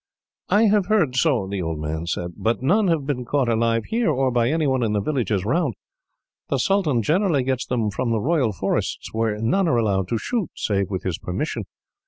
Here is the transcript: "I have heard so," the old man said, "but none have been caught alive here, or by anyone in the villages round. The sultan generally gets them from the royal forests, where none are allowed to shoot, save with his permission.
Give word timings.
"I 0.49 0.63
have 0.63 0.87
heard 0.87 1.15
so," 1.15 1.47
the 1.47 1.61
old 1.61 1.77
man 1.79 2.07
said, 2.07 2.31
"but 2.35 2.63
none 2.63 2.87
have 2.87 3.05
been 3.05 3.23
caught 3.23 3.47
alive 3.47 3.85
here, 3.89 4.09
or 4.09 4.31
by 4.31 4.49
anyone 4.49 4.81
in 4.81 4.93
the 4.93 4.99
villages 4.99 5.45
round. 5.45 5.75
The 6.49 6.57
sultan 6.57 7.03
generally 7.03 7.43
gets 7.43 7.67
them 7.67 7.91
from 7.91 8.09
the 8.09 8.19
royal 8.19 8.51
forests, 8.51 9.13
where 9.13 9.37
none 9.37 9.67
are 9.67 9.77
allowed 9.77 10.07
to 10.07 10.17
shoot, 10.17 10.49
save 10.55 10.89
with 10.89 11.03
his 11.03 11.19
permission. 11.19 11.65